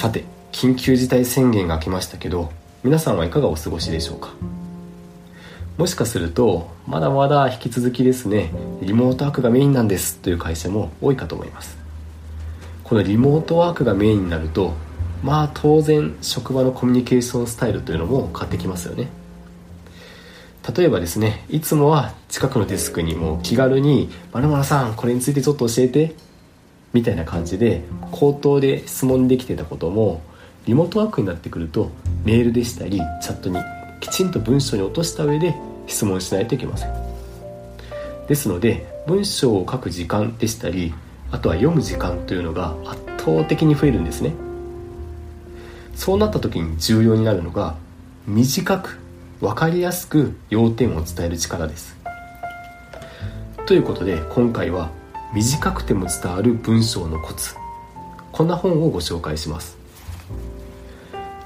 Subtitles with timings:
[0.00, 2.50] さて緊急事態宣言が明けましたけど
[2.82, 4.30] 皆さんはいかがお過ごしでしょうか？
[5.76, 8.50] もしかするとまだまだ引き続きですね
[8.80, 11.76] リモートワークがメインなんですという会社も多いかと思います。
[12.82, 14.72] このリモートワークがメインになると
[15.22, 19.08] まあ当然職場のコミュニケーションスタイルというのも変わってきますよね。
[20.74, 26.14] 例えばですねいつもは近くのデスクにも気軽に「まるさんこれについてちょっと教えて」
[26.92, 30.22] みたいな感じで口頭で質問できてたことも
[30.66, 31.90] リモートワークになってくると
[32.24, 33.56] メールでしたりチャットに
[34.00, 35.54] きちんと文章に落とした上で
[35.86, 36.92] 質問しないといけません。
[38.28, 40.94] ですので文章を書く時間でしたり
[41.32, 44.32] あとは読む時間というのが圧倒的に増えるんですね。
[45.94, 47.76] そうなった時に重要になるのが
[48.26, 48.98] 短く
[49.40, 51.96] 分かりやすく要点を伝える力です。
[53.66, 54.90] ということで今回は
[55.32, 57.54] 短くても伝わる文章のコツ。
[58.32, 59.78] こんな本をご紹介します。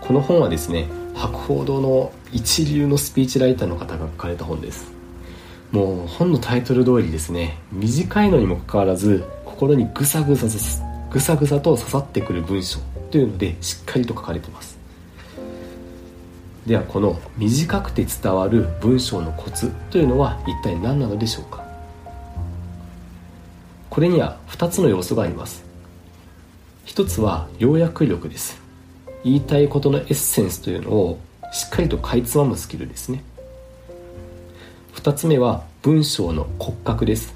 [0.01, 4.91] この本はですね博報堂の一流のスピーチライターの方が書かれた本です。
[5.71, 10.47] もう本のタイトル通りですね短いのにもかかわらず心にぐさぐさ
[11.11, 12.79] ぐさぐさと刺さってくる文章
[13.11, 14.79] というのでしっかりと書かれてます。
[16.67, 21.64] ではこの短くて伝わる文章のコツというのは一体何なのでしょうか？
[23.91, 25.65] これには2つの要素があります。
[26.85, 28.61] 一つは要約力です。
[29.25, 31.19] 言いたいことのエッセンスというのを
[31.53, 33.23] しっかりとかいつまむスキルですね。
[34.95, 37.35] 2つ目は文章の骨格です。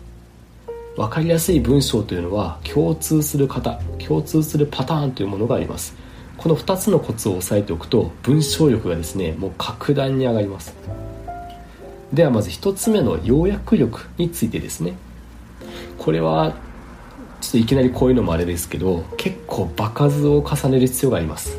[0.96, 5.94] 分かりやすい文章というのは共通する型共通するパターンというものがあります。
[6.36, 10.74] この2つのコツを押さえておくと文章力がですねもう格段に上がります。
[12.12, 14.94] ではまず1つ目の要約力についてですね。
[16.08, 16.54] これは
[17.42, 21.58] ちょっといきなりこういうのもあれですけど結構場数を重ねる必要があります。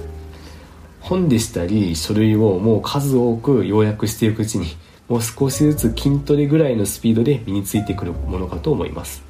[1.01, 4.65] 本でしたり書類をもう数多く要約していくうちに
[5.07, 9.21] もう少しずつ筋トレぐらいのスピードで身についてくるものかと思います。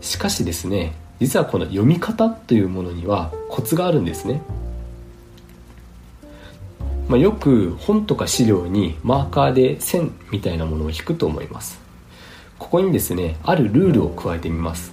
[0.00, 4.40] しかしですね実はこの読み方というものにはコツがあるんですね、
[7.08, 11.84] まあ、よく本とか資料にマーカーで線みたいなものを引くと思います。
[12.66, 14.92] ここにですねあるルールを加えてみます。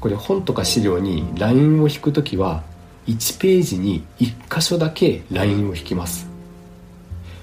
[0.00, 2.62] これ本とか資料にラインを引くときは
[3.06, 6.26] 1ページに1箇所だけラインを引きます。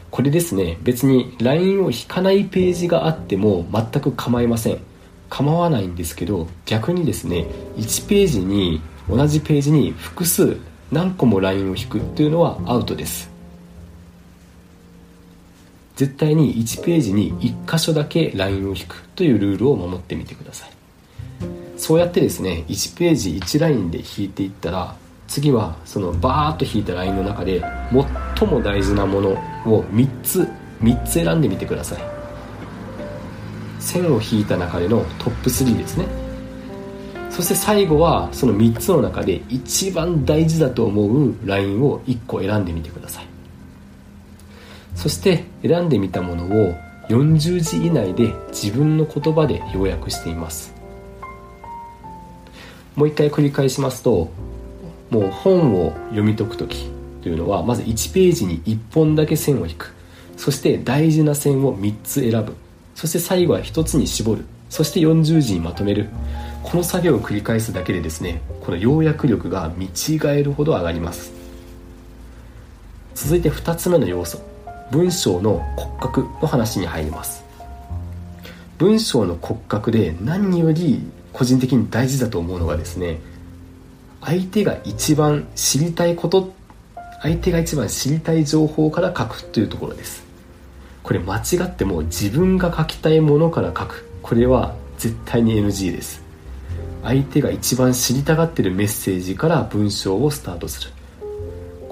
[0.09, 4.79] これですね別にラインを引かないページがあっても全く構いません。
[5.29, 7.45] 構わないんですけど逆にですね
[7.77, 10.57] 1ページに同じページに複数
[10.91, 13.29] 何個もラインを引くっていうのはアウトです。
[15.99, 20.69] 絶対に1ページに1箇所だけラインを引くというルールを守ってみてください。
[21.75, 24.95] そうやってですね1ページ1ラインで引いていったら
[25.27, 27.61] 次はそのバーッと引いたラインの中で
[28.37, 29.31] 最も大事なもの
[29.65, 30.47] を3つ
[30.81, 32.01] 3つ選んでみてください。
[33.81, 36.05] 線を引いた中でのトップ3ですね。
[37.29, 43.28] そして最後はその3つの中で一番大事だと思うラインを1個選んでみてください。
[44.99, 46.75] そして選んでみたものを
[47.07, 50.75] 40字以内で自分の言葉で要約しています。
[52.97, 54.29] もう一回繰り返しますと
[55.09, 59.93] もう本を読み解く時というのはまず1ページに1本だけ線を引く。
[60.35, 62.57] そして大事な線を3つ選ぶ。
[62.93, 64.43] そして最後は1つに絞る。
[64.69, 66.09] そして40字にまとめる。
[66.61, 71.31] この作業を繰り返すだけでですねこの要約力が見違えるほど上がります。
[73.15, 74.48] 続いて2つ目の要素。
[74.91, 77.43] 文章の骨格の話に入ります。
[78.77, 83.19] 文章の骨格で何より個人的に大事だと思うのがですね
[84.21, 86.53] 相手が一番知りたいこと
[87.21, 90.23] 相手が一番知りたい情報から書くというところです。
[91.03, 94.07] これ間違っても自分が書きたいものから書く。
[94.21, 96.23] これは絶対に NG です。
[97.03, 100.91] 相手が一番知りたがってるメッセージから文章をスタートする。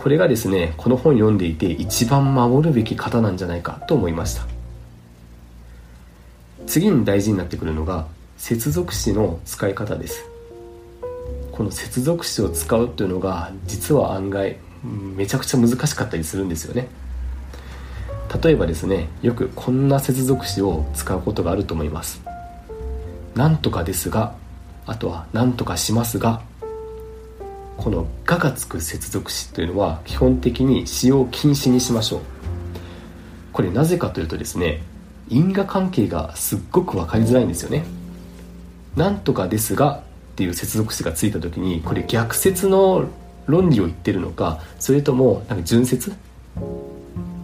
[0.07, 4.48] これがですねこの本読んでいて一番守るべき方なんじゃないかと思いました。
[6.65, 8.07] 次に大事になってくるのが
[8.38, 10.24] 接続詞の使い方です。
[11.51, 16.88] この接続詞を使うというのが実は案外めちゃくちゃ難しかったりするんですよね。
[18.42, 22.21] 例えばですねよくこんな接続詞を使うことがあると思います。
[23.36, 24.36] なんとかですが
[24.86, 26.44] あとはなんとかしますが
[27.77, 32.19] この「が」がつく接続詞というのは基本的に使用禁止にしましょう。
[33.53, 34.81] これなぜかというとですね
[35.29, 37.85] 因果関係がすっごく分かりづらいんですよね。
[38.95, 40.01] なんとかですが
[40.33, 43.06] っていう接続詞がついた時にこれ逆説の
[43.45, 46.13] 論理を言ってるのかそれともなんか順説？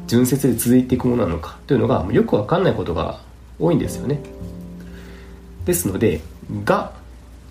[0.08, 3.20] 順説で続いていくものなのかというのがよく分かんないことが
[3.60, 4.20] 多いんですよね。
[5.66, 6.22] ですので
[6.66, 6.92] 「が」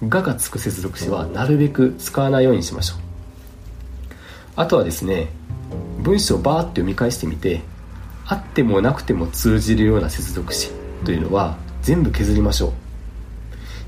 [0.08, 2.98] ががつく接続詞はなるべく使わないようにしましょう。
[4.56, 5.28] あとはですね
[6.00, 7.60] 文章をバーッと読み返してみて
[8.26, 10.70] あってもなくても通じるような接続詞
[11.04, 12.72] というのは全部削りましょう。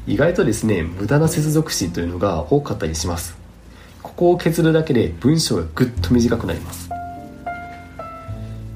[0.07, 3.37] 意外とですね無駄な接続詞というのが多かったりします。
[4.03, 6.91] ここを削るだけで文章がぐっと短くなります。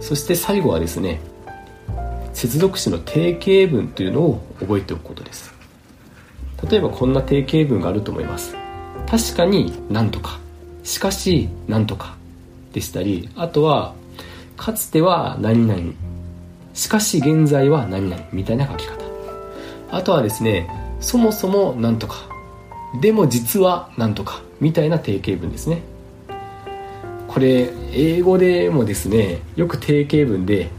[0.00, 1.20] そして最後はですね
[2.32, 5.57] 接続詞の定型文というのを覚えておくことです。
[6.68, 8.56] 例えばこんな定型文があると思います。
[9.06, 10.38] 確かになんとか。
[10.82, 12.16] しかしなんとか。
[12.72, 13.94] でしたりあとは
[14.56, 15.94] かつては何々。
[16.74, 18.22] しかし現在は何々。
[18.32, 19.04] みたいな書き方。
[19.90, 20.68] あとはですね
[21.00, 22.16] そもそもなんとか。
[23.00, 24.42] でも実はなんとか。
[24.60, 25.82] みたいな定型文ですね。
[27.28, 30.70] これ英語でもですねよく定型文で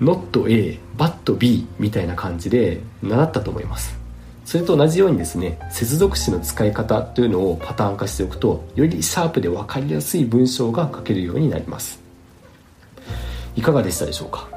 [0.00, 4.05] not A but B みたいな感じで習ったと思います。
[4.46, 12.00] それと同じようにですね接続詞の使い方というのをパターン化しておくとよりシャープで分かりやすい文章が書けるようになります。
[13.56, 14.48] いかがでしたでしょうか？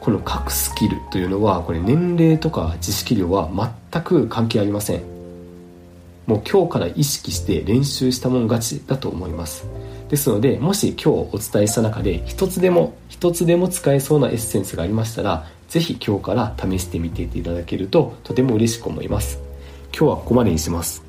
[0.00, 3.48] この書くスキルというのはこれ年齢とか知識量は
[3.90, 5.02] 全く関係ありません。
[6.26, 9.64] もう今日から意識して練習したもん勝ちだと思います。
[10.10, 19.38] ですのでもし今日お伝えした中で一つでも一つでも使えそうなエッセンスがありましたらぜひ今日から試してみていただけるととても嬉しく思います。
[19.84, 21.02] 今日はここまでにします。